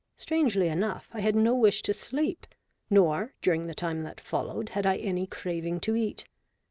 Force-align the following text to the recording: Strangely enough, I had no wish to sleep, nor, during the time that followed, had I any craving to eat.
Strangely 0.17 0.67
enough, 0.67 1.07
I 1.13 1.19
had 1.19 1.35
no 1.35 1.53
wish 1.53 1.83
to 1.83 1.93
sleep, 1.93 2.47
nor, 2.89 3.35
during 3.39 3.67
the 3.67 3.75
time 3.75 4.01
that 4.01 4.19
followed, 4.19 4.69
had 4.69 4.83
I 4.87 4.95
any 4.95 5.27
craving 5.27 5.79
to 5.81 5.95
eat. 5.95 6.25